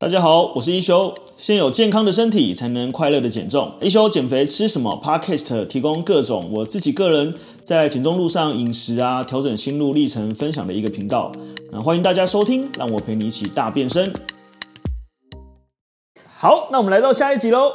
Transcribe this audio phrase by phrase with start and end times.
[0.00, 1.14] 大家好，我是一休。
[1.36, 3.74] 先有健康的身体，才能快乐的减重。
[3.82, 11.30] 一休减肥吃什么？Podcast 提供各种我自己个人在减重路上饮食啊，调整心路历程分享的一个频道。
[11.70, 14.10] 那欢迎大家收听，让我陪你一起大变身。
[16.14, 17.70] 好，那我们来到下一集喽。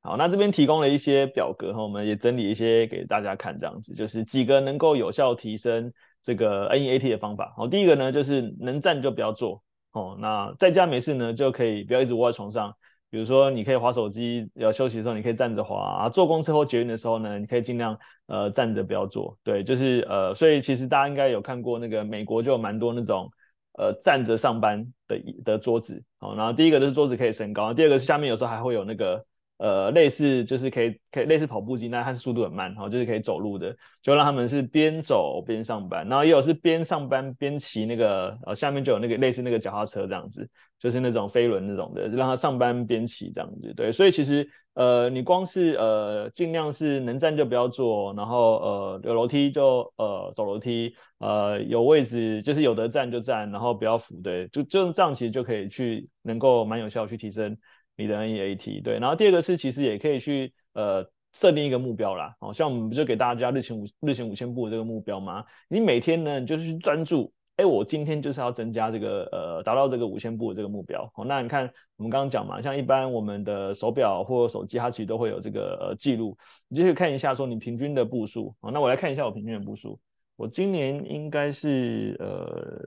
[0.00, 5.92] 好，那这边提供了一些表格哈，我们也整理一些给大家看，这样子就是几个能够有效提升
[6.24, 7.52] 这个 NEAT 的方法。
[7.54, 9.62] 好，第一个呢就是能站就不要坐。
[9.96, 12.70] 哦，那在家没事呢，就可以不要一直窝在床上。
[13.08, 16.08] 比如说，你可以滑手机，要休息的时候你可以站着滑啊。
[16.10, 19.34] 坐公车或捷运的时候呢，你可以尽量呃站着不要坐。
[19.42, 23.30] 对，就是呃，所以其实大家应该有看过那个美国就有蛮多那种
[23.78, 26.02] 呃站着上班的的桌子。
[26.18, 29.24] 好，然后第一个就是桌子可以升高，第二个是下面有时候还会有那个。
[29.58, 40.46] 呃，类似就是可以可以类似跑步机，那它是速度很慢，然后，就是可以走路的，就让他们是边走边上班，然后也有是边上班边骑那个，呃，下面就有那个类似那个脚踏车这样子，
[40.78, 57.56] 就是那种飞轮那种的，就让他上班边骑这样子，对，所以其实呃，你光是呃尽量是能站就不要坐，然后呃有楼梯就呃走楼梯，呃有位置就是有得站就站，然后不要扶，对，就就这样其实就可以去能够蛮有效去提升。
[57.96, 65.44] 你的 NEAT 对，然后第二个是其实也可以去呃设定一个目标啦，好像我们不就给大家日行五日行五千步的这个目标吗？
[65.68, 71.10] 你每天呢，你就是去专注，哎，我今天就是要增加这个呃达到这个五千步的这个目标。
[71.14, 76.36] 好，那你看我们刚刚讲嘛，像一般我们的手表或手机，它其实都会有这个呃记录，
[76.68, 78.54] 你就可以看一下说你平均的步数。
[78.60, 79.98] 好，那我来看一下我平均的步数，
[80.36, 82.78] 我今年应该是呃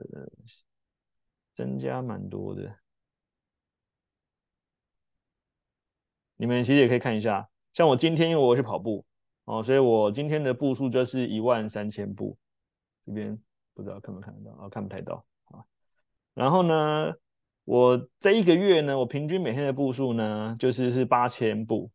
[1.54, 2.62] 增加蛮多的。
[6.40, 9.04] 你们其实也可以看一下，像我今天因为我去跑步
[9.44, 12.34] 哦，所以我今天的步数就是一万三千步。
[13.04, 13.38] 这边
[13.74, 14.68] 不知道看不看得到啊？
[14.70, 15.60] 看不太到啊。
[16.32, 17.12] 然后呢，
[17.66, 21.90] 我这一个月呢，我平均每天的步数呢，就是是八千步，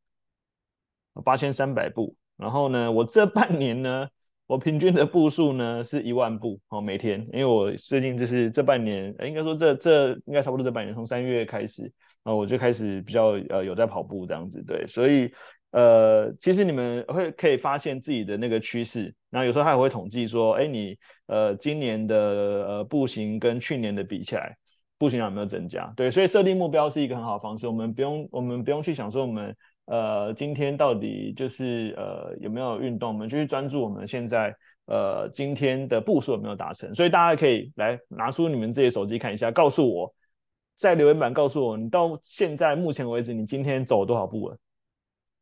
[1.24, 2.16] 八千三百步。
[2.38, 4.08] 然后呢，我这半年呢，
[4.48, 7.20] 我平均的步数呢是一万步哦，每天。
[7.34, 11.92] 因为我最近就是这半年，应该说这这应该差不多这半年，从三月开始。
[12.24, 15.32] 啊，我就开始比较呃有在跑步这样子，对，所以
[15.70, 24.58] 呃，其实你们会可以发现自己的那个趋势，然后有时候还会统计说，哎，你呃今年的呃步行跟去年的比起来，
[24.98, 25.86] 步行量有没有增加？
[25.96, 40.14] 对，所以设定目标是一个很好的方式，我们不用我们不用去想说我们呃今天到底就是呃有没有运动，我们就去专注我们现在呃今天的步数有没有达成，所以大家可以来拿出你们自己的手机看一下，告诉我。
[40.78, 44.58] 在留言板告诉我，你到现在目前为止，你今天走了多少步了？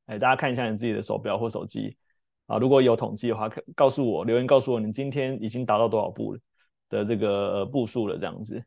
[0.06, 1.98] 哎，大家看一下你自己的手表或手机
[2.46, 6.40] 啊，如果有统计的话，告诉我，留言告诉我，你今天已经达到多少步了
[6.88, 8.64] 的这个步数了，这样子。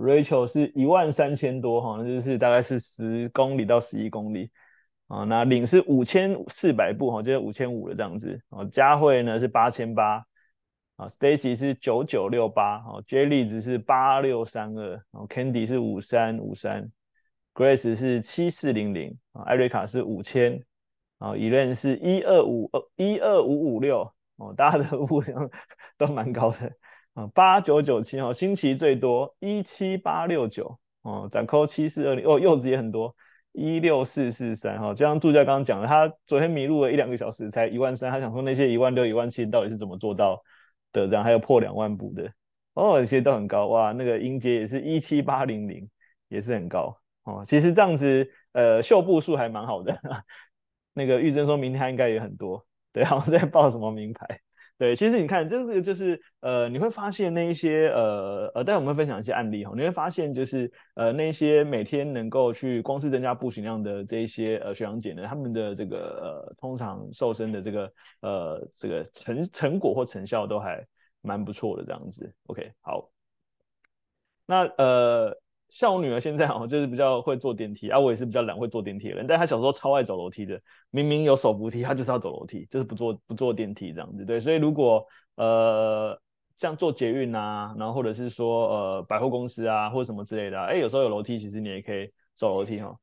[0.00, 4.50] Rachel 是一万三千多哈，那就是大概是十公里到十一公里
[5.06, 5.24] 啊。
[5.24, 8.40] 那领是五千四百步哈，就是五千五了这样子。
[8.50, 10.24] 哦，佳慧呢是八千八。
[10.96, 16.90] 啊，Stacy 是九九六八，哦，J 粒子是八六三二，哦，Candy 是五三五三
[17.54, 20.60] ，Grace 是七四零零，啊，艾瑞卡是五千，
[21.18, 25.32] 啊，Evan 是一二五二一二五五六，哦，大家的步数
[25.96, 26.68] 都蛮高的，
[27.18, 33.12] 啊，八九九七，哦，新奇最多一七八六九，哦，展扣七四二零，哦，柚子也很多，
[33.50, 40.40] 一六四四三，哈，就像助教刚刚讲的，他昨天迷路了一两个小时才一万三，他想说那些一万六一万七到底是怎么做到？
[40.90, 42.32] 的然后还有破两万步的
[42.72, 43.92] 哦，这些都很高哇。
[43.92, 45.86] 那个英杰也是一七八零零，
[46.28, 47.44] 也是很高哦。
[47.44, 50.00] 其实这样子呃秀步数还蛮好的。
[50.94, 54.40] 那个玉珍说明天应该也很多，对，好像在报什么名牌。
[54.78, 70.86] 对，其实你看这个就是呃你会发现那一些呃呃，待会我们会分享一些案例哈，你会发现就是呃那些每天能够去光是增加步行量的这一些呃学长姐呢，他们的这个呃通常瘦身的这个呃这个成成果或成效都还
[71.22, 72.32] 蛮不错的这样子。
[72.46, 73.10] OK，好，
[74.46, 75.36] 那呃。
[75.68, 80.60] 像我女儿现在哦，就是比较会坐电梯啊，我也是比较懒会坐电梯的人，但她小时候超爱走楼梯的，
[80.90, 85.06] 明明有手扶梯，她就是要走楼梯，就是不坐不坐电梯这样子，对，所以如果
[85.36, 86.18] 呃
[86.56, 92.98] 像坐捷运啊，然后或者是说呃百货公司啊或者什么之类的，哎，有时候有楼梯，其实你也可以走楼梯哈。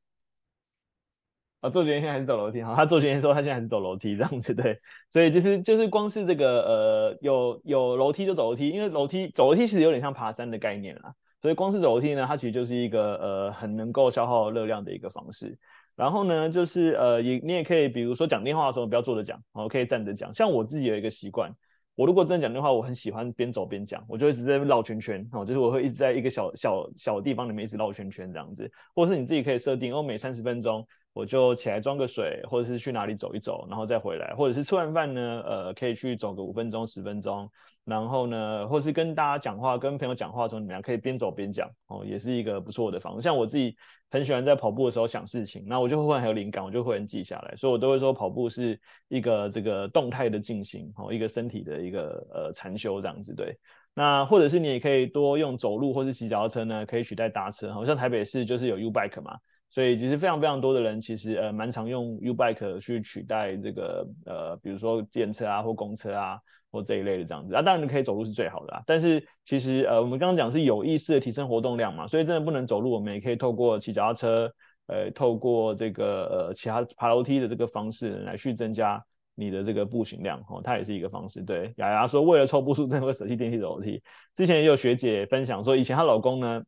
[1.60, 4.78] 啊，坐捷运现在还是走楼梯哈，她坐捷运说她现在还是走楼梯这样子，对，
[5.10, 11.14] 所以就是就是光是这个呃有有楼梯就走楼梯，因为楼梯走楼梯其实有点像爬山的概念啦。
[11.42, 15.56] 所以光是走楼梯呢，它其实就是一个呃很能够消耗热量的一个方式。
[15.94, 20.32] 然后呢，就是呃也你也可以，比如说讲电话的时候不要坐着讲，哦，可以站着讲。
[20.34, 21.50] 像我自己有一个习惯，
[21.94, 30.86] 我如果真的讲电话，我很喜欢边走边讲，我就一直在绕圈圈哦，就是我会一直在一个小小小地方里面一直绕圈圈这样子，或者是你自己可以设定哦，每三十分钟。
[31.16, 37.50] 我就起来装个水，或者是去哪里走一走，然后再回来，或者是吃完饭呢，呃，可以去走个五分钟、十分钟，
[37.86, 43.22] 然后呢，或是跟大家讲话、跟朋友讲话的时候，你们俩可以边走边讲哦，也是一个不错的方式。
[43.22, 43.74] 像我自己
[44.10, 48.78] 很喜欢在跑步的时候想事情，那我就会很有灵感，我就会很记下来，所以我都会说跑步是
[49.08, 53.56] 一个这个动态的进行哦，一个身体的一个呃禅修这样子对。
[53.94, 59.34] 那或者是你也可以多用走路或是骑脚踏车呢，可以取代搭车，好像台北市就是有 U Bike 嘛。
[59.68, 66.38] 所以其实非常非常多的人其实呃蛮常用 U-Bike 去取代这个呃比如说电车啊或公车啊
[66.70, 74.50] 或这一类的这样子啊，当然你可以走路是最好的啊，但是其实呃我们刚刚讲是有意识的提升活动量嘛，所以真的不能走路，我们也可以透过骑脚踏车，
[74.86, 79.04] 呃透过这个呃其他爬楼梯的这个方式来去增加
[79.34, 81.42] 你的这个步行量哦，它也是一个方式。
[81.42, 84.02] 对，雅雅说为了凑步数真的会舍弃电梯楼梯，
[84.34, 86.62] 之前也有学姐分享说以前她老公呢。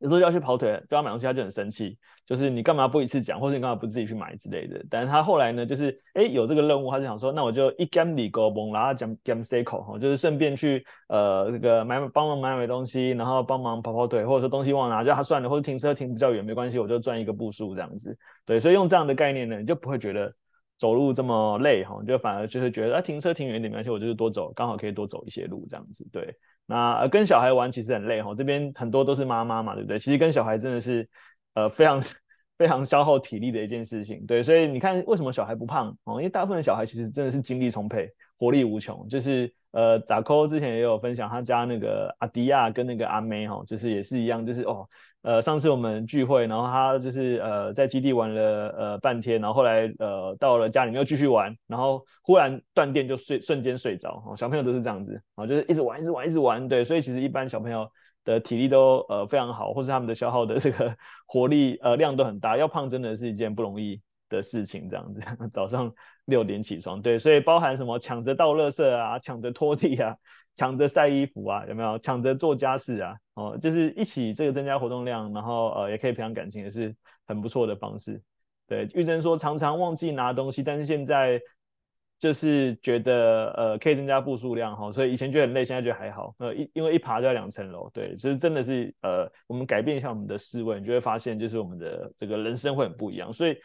[0.00, 1.98] 有时候要去跑腿，就要买东西，他就很生气，
[2.28, 4.84] 就是你干嘛不一次讲，或者你干嘛不自己去买之类的。
[4.90, 18.14] 但是他后来呢，就是哎有这个任务，他就想说，那我就一 gam 里高崩，然后讲 gam c 口，就是顺便去呃这个买帮忙买买东西，然后帮忙跑跑腿，或者说东西忘了拿，就他算了，或者停车停比较远没关系，我就赚一个步数这样子。
[18.44, 20.30] 对，所以用这样的概念呢，你就不会觉得
[20.76, 26.06] 走路这么累哈，就反而就是觉得啊停车停远一点没关系，我就是多走，刚好可以多走一些路这样子。
[26.12, 26.34] 对。
[26.70, 29.98] 那跟小孩玩其实很累哈，这边很多都是妈妈嘛，对不对？
[29.98, 31.08] 其实跟小孩真的是
[31.58, 32.00] 呃非常
[32.56, 34.42] 非常消耗体力的一件事情，对。
[34.42, 36.18] 所以你看为什么小孩不胖哦？
[36.18, 38.08] 因为大部分的小孩其实真的是精力充沛，
[38.38, 39.06] 活力无穷。
[39.08, 44.88] 就是呃，扎扣之前也有分享他家那个阿迪亚跟那个阿妹哈，就是也是一样，就是哦。
[45.22, 54.22] 呃，上次我们聚会，然后他就是呃在基地玩了呃半天，然后后来呃到了家里面又继续玩，然后忽然断电就睡，瞬间睡着。
[54.26, 57.86] 哦，小朋友都是这样子，啊，就是一直玩，一直玩，一直玩，对，所以其实一般小朋友
[58.24, 65.20] 的体力都呃非常好，或是他们的消耗的这个 活力呃量都很大，要胖真的是一件不容易的事情，这样子。
[65.52, 65.92] 早上
[66.26, 70.16] 六点起床，对，所以包含什么抢着倒垃圾啊，抢着拖地啊。
[70.54, 73.14] 抢着晒衣服啊，有没有抢着做家事啊？
[73.34, 76.92] 哦，就是一起这个增加活动量，然后呃也可以培养感情，也是
[77.28, 78.20] 很不错的方式。
[78.66, 81.40] 对，玉珍说常常忘记拿东西，但是现在
[82.18, 86.34] 就是觉得呃可以增加步数量哈，所以以前觉得很累，现在觉得还好。
[86.38, 93.56] 呃，一因为一爬就要两层楼，对，其实真的是呃我们改变一下我们的思维，你就会发现就是我们的这个人生会很不一样，所以。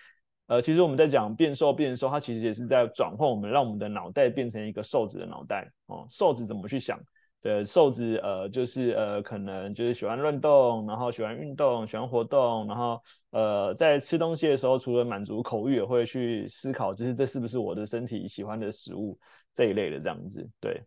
[0.47, 6.05] 呃，其实我们在讲变瘦变瘦，它其实也是在转换我们，让我们的脑袋变成一个瘦子的脑袋哦。
[6.09, 6.99] 瘦子怎么去想？
[7.43, 12.99] 对，瘦子呃就是呃可能就是喜欢运动，然后喜欢运动，喜欢活动，然后
[13.31, 19.19] 呃在吃东西的时候，除了满足口欲，也会去思考，就是这是不是我的身体喜欢的食物
[19.53, 20.81] 这一类的这样子，对。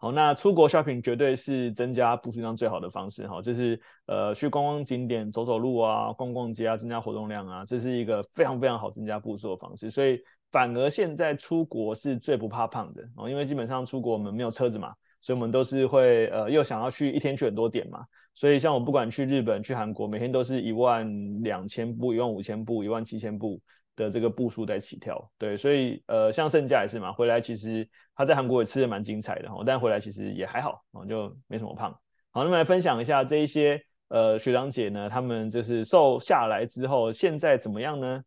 [0.00, 9.90] 好，那出国 shopping 绝对是增加步数量最好的方式哈，就是呃去逛逛景点、走走路啊、逛逛街啊，增加活动量啊，这是一个非常非常好增加步数的方式。
[9.90, 10.20] 所以
[10.52, 18.04] 反而现在出国是最不怕胖的哦，因为基本上出国我们没有车子嘛，所以我们都是会呃又想要去一天去很多点嘛，
[18.34, 21.06] 所以像我不管去日本、去韩国，每天都是一万
[21.42, 23.60] 两千步、一万五千步、一万七千步。
[23.98, 27.84] 的这个步数在起跳，对，所以呃，像盛嘉也是嘛，回来其实
[28.14, 31.90] 他在韩国也吃的蛮精彩的哈，但回来其实也还好，哦，就没什么胖。
[32.30, 38.22] 好，那么来分享一下这一些呃学长姐呢，他们就是瘦下来之后现在怎么样呢？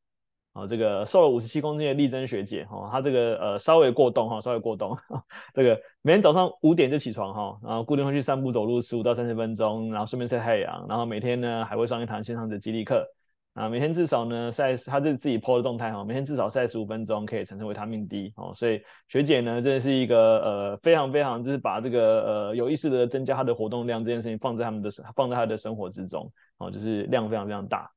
[0.53, 4.97] 啊，这个瘦了五十七公斤的丽珍学姐哈，她这个呃稍微过动哈，稍微过动，
[5.53, 13.07] 这个每天早上五点就起床哈，然后固定会去散步走路十五到三十分钟，然后顺便晒太阳，然后每天呢还会上一堂线上的激励课。
[13.53, 18.53] 啊，每天至少呢晒，他是自己 po 的动态哈，每天至少晒十五分钟，可以产生维他命 D 哦。
[18.55, 27.91] 所以学姐呢，真的是一个呃非常非常，就是把这个呃有意识的增加她的活动量这件事情放在他们的放在她的生活之中哦，就是量非常非常大。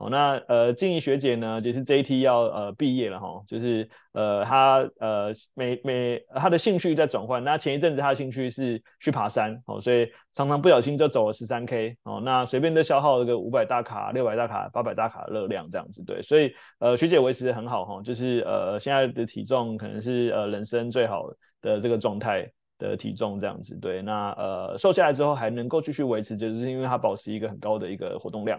[0.00, 7.42] 好，那呃，静怡学姐呢，就是 JT 要呃毕业了哈，就是呃，她呃每每她的兴趣在转换。
[7.42, 21.24] 那前一阵子她的兴趣是去爬山哦，所以常常不小心就走了十三 K 哦，那随便都消耗了个五百大卡、六百大卡、八百大卡热量这样子对，所以呃学姐维持得很好哈，就是呃现在的体重可能是呃人生最好
[21.60, 28.56] 的这个状态的体重这样子对，那呃瘦下来之后还能够继续维持，就是因为她保持一个很高的一个活动量。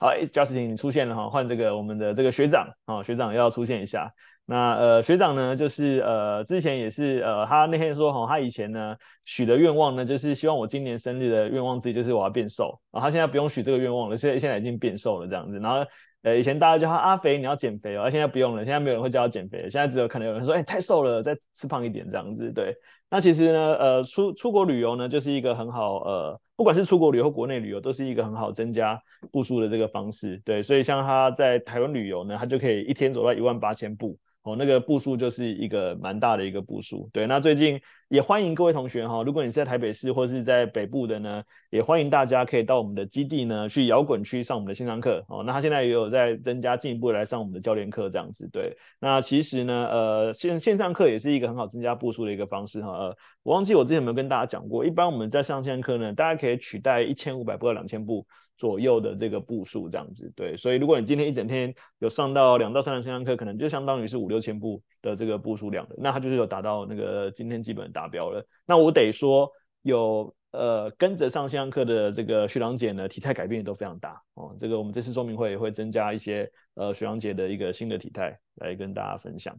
[0.00, 4.12] 好，Justin 出现了哈，换这个我们的这个学长啊，学长要出现一下。
[4.46, 15.86] 那呃学长呢，就是呃之前也是呃他那天说哈，他以前呢许的愿望呢，就是希望我今年生日的愿望之一就是我要变瘦，然后他现在不用许这个愿望了，现在现在已经变瘦了这样子，然后。
[16.22, 22.52] 呃，以前大家叫他阿肥，你要减肥哦，而现在不用了，现在没有人会叫他减肥，现在只有可能有人说，哎、太瘦了，再吃胖一点这样子。
[22.52, 22.76] 对，
[23.08, 29.02] 那其实呢，呃，出出国旅游呢，就是一个很好，呃，不管是出国旅游或国内旅游，都是一个很好增加
[29.32, 30.36] 步数的这个方式。
[30.44, 34.14] 对，所以像他在台湾旅游呢，他就可以一天走到一万八千步。
[34.42, 37.26] 哦，那个步数就是一个蛮大的一个步数，对。
[37.26, 41.40] 那最近也欢迎各位同学哈，如果你是在台北市或是在北部的呢，
[41.70, 45.44] 也欢迎大家可以到我们的基地呢去摇滚区上我们的线上课哦。
[45.46, 48.76] 那他现在也有在增加进一步来上我们的教练课这样子，对。
[48.98, 52.90] 那其实呢，呃，线线上课也是一个很好增加步数的一个方式哈。
[52.90, 58.26] 呃，我忘记我之前有没有跟大家讲过，一般我们在上线上课呢，大家可以取代一千五百步到两千步
[58.56, 68.44] 左右的这个步数这样子，对，所以如果你今天一整天有上到两到三堂线上课，可能就相当于是五六千步的这个步数量的，那它就是有达到那个今天基本达标了。
[68.66, 69.50] 那我得说，
[69.82, 74.54] 有呃跟着上线上课的这个学长姐呢，体态改变也都非常大哦。
[74.58, 79.56] 这个我们这次说明会也会增加一些呃学长姐的一个新的体态来跟大家分享。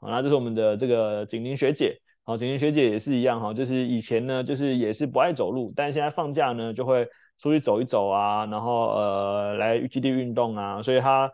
[0.00, 7.08] 好，那这是我们的这个景宁学姐，好，景宁学姐也是一样哈，就是以前呢就是也是不爱走路，但现在放假呢就会。
[7.40, 11.30] 出去走一走啊，然后呃来基地运动啊，所以她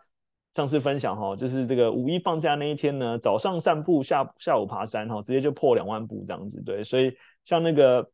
[0.55, 8.09] 上次分享哈，就是这个五一放假那一天呢，早上散步，下下午爬山哈，直接就破两万步这样子，对，所以像那个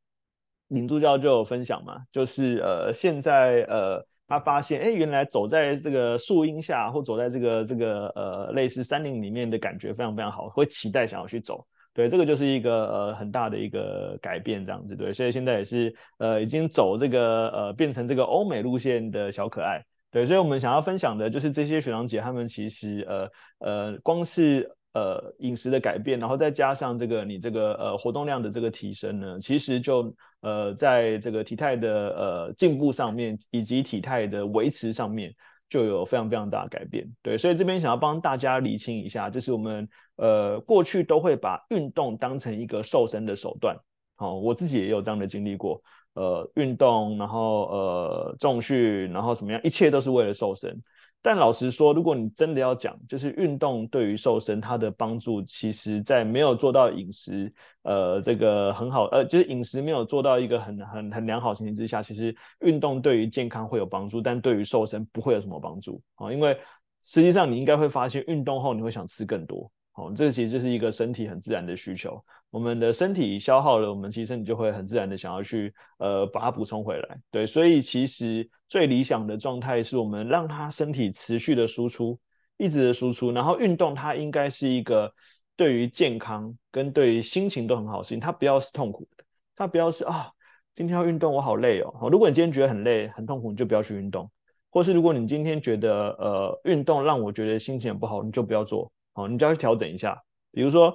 [0.69, 11.63] 领助教就有分享嘛，就是呃现在呃他发现哎原来走在这个树荫下或走在这个这个呃类似山林里面的感觉非常非常好，会期待想要去走。
[11.93, 35.33] 对，这个就是一个呃很大的一个改变，这样子对，所以现在也是呃已经走这个呃变成这个欧美路线的小可爱，对，所以我们想要分享的就是这些学长姐他们其实呃呃光是呃饮食的改变，然后再加上这个你这个呃活动量的这个提升呢，其实就呃在这个体态的呃进步上面，以及体态的维持上面。
[35.71, 39.87] 就有非常非常大的改变，对，所以这边想要帮大家理清一下，就是我们
[40.17, 43.73] 呃过去都会把运动当成一个瘦身的手段，
[44.17, 45.81] 好，我自己也有这样的经历过，
[46.13, 50.77] 呃，运动，然后呃重训，然后什么样，一切都是为了瘦身。
[51.23, 57.53] 但老实说，如果你真的要讲，就是运动对于瘦身它的帮助，其实在没有做到饮食，
[57.83, 66.57] 呃，这个很好，呃，就是饮食没有做到一个很很很良好情形之下，其实运动对于健康会有帮助，但对于瘦身不会有什么帮助啊，因为
[67.03, 69.71] 实际上你应该会发现，运动后你会想吃更多。
[69.91, 72.23] 好，这其实就是一个身体很自然的需求。
[72.51, 77.17] 我们的身体消耗了，我们其实你就会很自然的想要去呃把它补充回来。
[77.31, 82.19] 对，所以其实最理想的状态是我们让它身体持续的输出，
[82.57, 83.31] 一直的输出。
[83.31, 85.11] 然后运动它应该是一个
[85.55, 89.23] 对于健康跟对于心情都很好的事情，它不要是痛苦的，
[89.55, 90.29] 它不要是啊
[90.75, 92.09] 今天要运动我好累哦。
[92.11, 94.29] 如果你今天觉得很累很痛苦，你就不要去运动。
[94.69, 98.91] 或是如果你今天觉得呃运动让我觉得心情很不好，你就不要做。
[99.13, 100.17] 好，你就要去调整一下，
[100.51, 100.93] 比如说，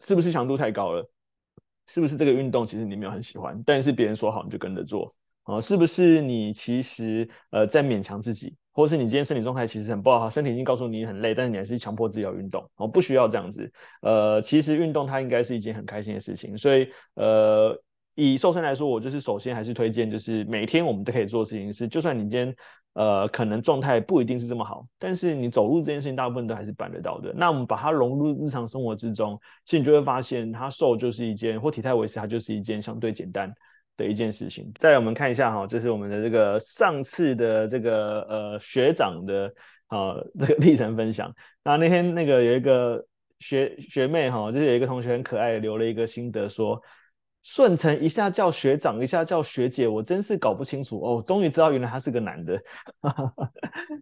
[0.00, 1.08] 是不是强度太高了？
[1.86, 5.14] 是不是这个运动其实你没有很喜欢，但是别人说好你就跟着做？
[5.42, 12.64] 啊，是不是你其实呃在勉强自己，或是你今天身体状态其实很不好，身体已经告诉你很累，但是你还是强迫自己要运动？
[12.76, 13.72] 哦，不需要这样子。
[14.02, 17.80] 呃，其实运动它应该是一件很开心的事情，所以呃。
[18.14, 22.54] 以瘦身来说，我就是首先还是推荐，就是每天我们都可以做事情是，就算你今天
[22.94, 27.32] 呃可能状态不一定是这么好，但是你走路这件事情大部分都还是办得到的。
[27.34, 33.50] 那我们把它融入日常生活之中，其实你就会发现，它瘦就是一件或体态维持，它就是一件相对简单
[33.96, 34.70] 的一件事情。
[34.74, 39.50] 再来我们看一下哈，这是我们的这个上次的这个呃学长的
[39.86, 41.32] 啊这个历程分享。
[41.62, 43.02] 那那天那个有一个
[43.38, 46.80] 学学妹哈，就是有一个同学很可爱留了一个心得说。
[47.42, 51.22] 顺承一下叫学长，一下叫学姐，我真是搞不清楚哦。
[51.26, 52.60] 终于知道原来他是个男的，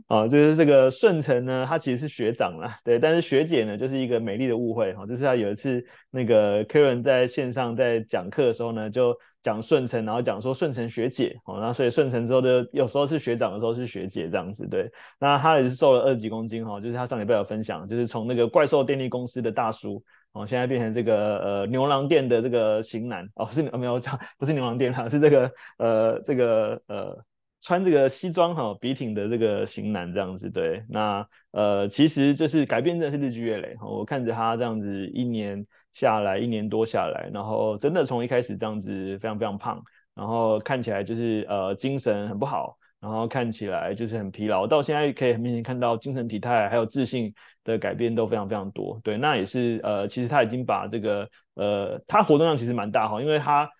[0.08, 5.06] 啊， 就是这个顺承呢，他其实是学长啦，对，但是学姐呢，就是一个美丽的误会哈。
[5.06, 14.90] 就是他有一次那个 Karen 在线上在讲课的时候呢，就讲顺承，然后讲说顺承学姐，哦，然后所以顺承之后就有时候是学长，有时候是学姐这样子，对。
[15.20, 20.02] 那他也是瘦了二十几公斤哈，就是他上礼拜有分享，就是从那个怪兽电力公司的大叔。
[20.32, 27.24] 哦，现在变成这个呃牛郎店的这个型男哦，是没有讲，不是牛郎店哈，是这个呃这个呃
[27.60, 39.82] 穿这个西装哈笔挺的这个型男这样子对，那呃其实就是改变真的是日积月累，我看着他这样子一年下来，一年多下来，然后真的从一开始这样子非常非常胖，
[40.14, 42.76] 然后看起来就是呃精神很不好。
[43.00, 47.32] 然后看起来就是很疲劳，到现在可以很明显看到精神体态还有自信
[47.68, 48.98] 的改变都非常非常多。
[49.04, 53.70] 对，那也是呃，其实他已经把这个呃，他活动量其实蛮大哈，因为他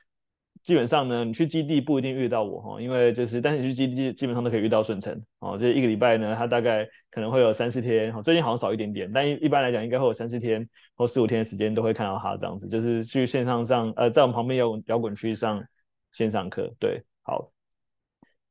[0.63, 15.65] 基本上呢，你去基地不一定遇到我哈，因为就是但是你去基地基本上都可以遇到顺成哦，就是一个礼拜呢，他大概可能会有三四天，最近好像少一点点，但一一般来讲应该会有三四天或四五天的时间都会看到他这样子，就是去线上上呃，在我们旁边摇滚摇滚区上
[16.13, 17.51] 线上课，对，好。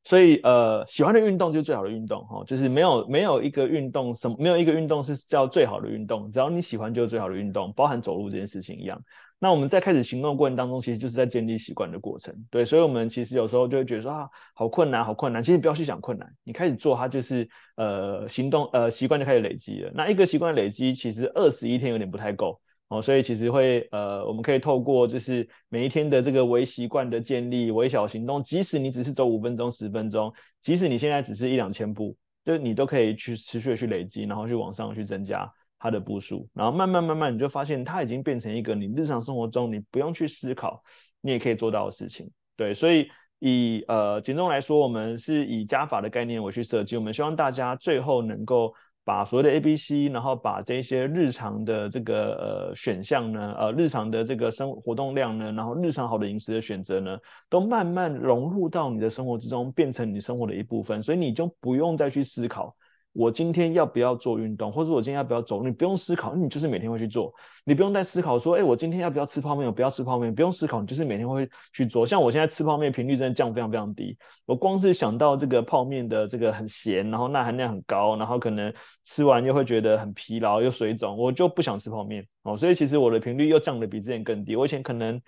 [0.08, 8.98] 所以呃，喜欢的运动就是最好的运动哈，就是没有没有一个运动什么没有一个运动是叫最好的运动，只要你喜欢就是最好的运动，包含走路这件事情一样。
[9.38, 12.64] 那我们在开始行动过程当中，其实就是在建立习惯的过程，对。
[12.64, 15.44] 所以我们其实有时候就会觉得说啊，好困难，好困难。
[15.44, 19.92] 其实不要去想困难，你开始做它就是呃行动呃习惯就开始累积了。
[19.94, 22.60] 那一个习惯累积，其实二十一天有点不太够。
[22.90, 32.16] 哦，所以其实会呃，我们可以透过就是每一天的这个微习惯的建立、微小行动，即使你只是走五分钟、十分钟，即使你现在只是一两千步，
[32.46, 40.82] 就你都可以去持续的去累积，然后去往上去增加它的步数，然后慢慢慢慢你就发现它已经变成一个你日常生活中你不用去思考，
[41.20, 42.32] 你也可以做到的事情。
[42.56, 48.74] 对，所以以呃减重来说，我们是以加法的概念我去设计，我们希望大家最后能够。
[49.08, 57.18] 把所谓的 A、B、C，然后把这些日常的这个呃选项呢，呃日常的这个生活活动量呢，然后日常好的饮食的选择呢，
[57.50, 62.76] 都慢慢融入到你的生活之中，变成你生活的一部分，所以你就不用再去思考。
[63.18, 65.64] 我今天要不要做运动，或者我今天要不要走？
[65.64, 67.34] 你不用思考，你就是每天会去做。
[67.66, 69.66] 你不用再思考说，哎，我今天要不要吃泡面？
[69.66, 72.06] 我不要吃泡面，不用思考，你就是每天会去做。
[72.06, 74.16] 像我现在吃泡面频率真的降非常非常低。
[74.46, 78.72] 我光是想到这个泡面的这个很咸，然后钠含量很高，然后可能
[79.04, 82.56] 吃完又会觉得很疲劳又水肿，我就不想吃泡面哦。
[82.56, 84.56] 所以其实我的频率又降得比之前更低。
[84.56, 85.20] 我以前可能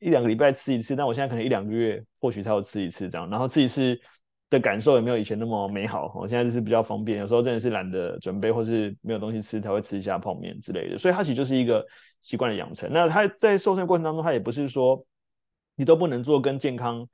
[0.00, 3.96] 一两个礼拜吃一次，但我现在可能一两个月或许才有吃一次这样，然后吃一次。
[4.54, 11.84] 的感受也没有以前那么美好，我现在就是比较方便，有时候真的是懒得准备，或是没有东西吃才会吃一下泡面之类的，所以它其实就是一个
[12.20, 12.88] 习惯的养成。
[12.92, 15.04] 那它在瘦身过程当中，它也不是说
[15.74, 17.06] 你都不能做跟健康。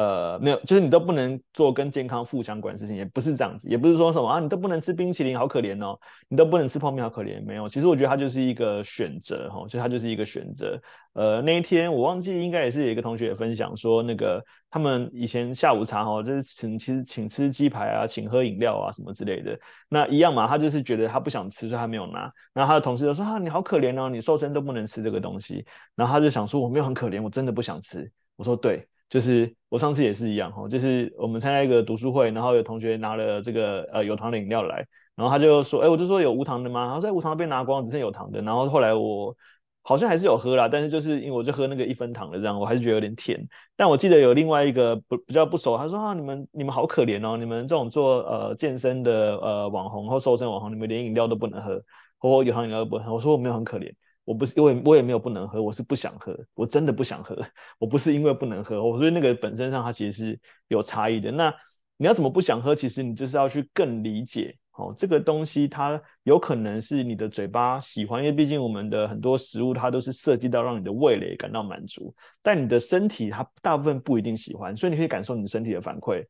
[0.00, 7.44] 呃，没有，就是你都不能做跟健康负相关的事情，也不是这样子，也不是说什么啊，你都不能吃冰淇淋，好可怜哦，你都不能吃泡面，好可怜。
[7.44, 10.80] 没有，其实我觉得它就是一个选择，哈，就它就是一个选择。
[11.12, 19.58] 呃，那一天我忘记，应该也是有一个同学也分享说，那个他们以前下午茶哈，就是请其实请吃鸡排啊，请喝饮料啊什么之类的，
[19.90, 22.32] 那一样嘛，他就是觉得他不想吃，所以他没有拿。
[22.54, 25.62] 然后他的同事就说啊，你好可怜哦，你瘦身都不能吃这个东西。
[25.94, 28.10] 然后他就想说，我没有很可怜，我真的不想吃。
[28.36, 28.88] 我说对。
[29.10, 36.84] 就是我上次也是一样哈，就是我们参加一个读书会，然后有同学拿了这个呃有糖的饮料来，然后他就说，哎，我就说有无糖的吗？
[36.84, 38.40] 然后在无糖被拿光，只剩有糖的。
[38.40, 39.36] 然后后来我
[39.82, 43.36] 好像还是有喝啦，但是就是因为我就喝那个一分糖的这样，我还是觉得有点甜。
[43.76, 51.82] 但我记得有另外一个不比较不熟，他说啊，你们你们好可怜哦，你们这种做呃健身的呃网红或瘦身网红，你们连饮料都不能喝，
[52.18, 53.14] 或有糖饮料都不能喝。
[53.14, 53.92] 我说我没有很可怜。
[54.24, 57.36] 我不是因为我也没有不能喝，我是不想喝，我真的不想喝。
[57.78, 61.32] 我不是因为不能喝，我所以那个本身上它其实是有差异的。
[61.32, 61.52] 那
[61.96, 62.74] 你要怎么不想喝？
[62.74, 76.24] 其实你就是要去更理解哦，这个东西它有可能是你的嘴巴喜欢，因为毕竟我们的很多食物它都是设计到让你的味蕾感到满足，但你的身体它大部分不一定喜欢，所以你可以感受你身体的反馈。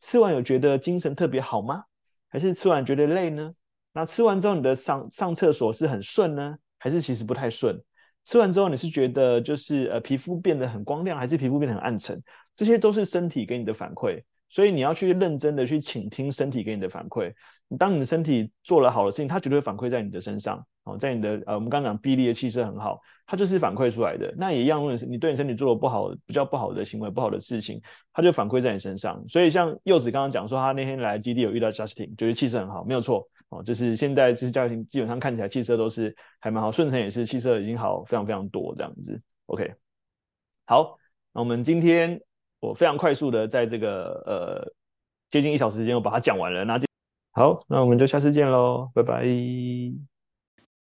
[0.00, 1.84] 吃完有觉得精神特别好吗？
[2.28, 3.54] 还是吃完觉得累呢？
[3.92, 6.56] 那吃完之后你的上上厕所是很顺呢？
[6.84, 7.80] 还是其实不太顺，
[8.26, 12.22] 吃完之后你是觉得就是呃皮肤变得很光亮，还是皮肤变得很暗沉？
[12.54, 17.32] 这些都是身体给你的反馈，所以你要去认真的去倾听身体给你的反馈。
[17.78, 24.34] 当你的身体做了好的事情，它绝对会反馈在你的身上哦，在你的呃我们刚刚讲臂力的气色很好，它就是反馈出来的。
[24.36, 27.80] 那也一样，如果你对你身体做了不好、比较不好的行为、不好的事情，
[28.12, 29.26] 它就反馈在你身上。
[29.26, 33.26] 所以像柚子刚刚讲说，他那天来基地有遇到 Justin，觉得气色很好，没有错。
[33.50, 39.20] 哦，就是现在其实家庭基本上看起来汽车都是还蛮好，顺成也是汽车已经好非常非常多这样子。
[39.46, 39.74] OK，
[40.66, 40.98] 好，
[41.32, 42.20] 那我们今天
[42.60, 44.72] 我非常快速的在这个呃
[45.30, 46.86] 接近一小时时间我把它讲完了，那这
[47.32, 50.13] 好，那我们就下次见喽，拜拜。